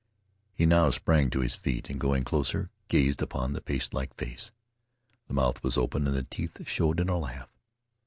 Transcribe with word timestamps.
He 0.55 0.65
now 0.65 0.89
sprang 0.89 1.29
to 1.29 1.41
his 1.41 1.55
feet 1.55 1.87
and, 1.87 1.99
going 1.99 2.23
closer, 2.23 2.71
gazed 2.87 3.21
upon 3.21 3.53
the 3.53 3.61
pastelike 3.61 4.15
face. 4.15 4.51
The 5.27 5.35
mouth 5.35 5.61
was 5.61 5.77
open 5.77 6.07
and 6.07 6.15
the 6.15 6.23
teeth 6.23 6.67
showed 6.67 6.99
in 6.99 7.07
a 7.07 7.19
laugh. 7.19 7.55